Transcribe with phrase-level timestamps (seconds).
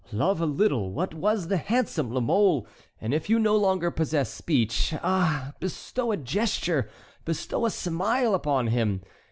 [0.11, 2.65] Love a little what was the handsome La Mole;
[2.99, 5.53] and if you no longer possess speech, ah!
[5.59, 6.89] bestow a gesture,
[7.23, 9.01] bestow a smile upon him.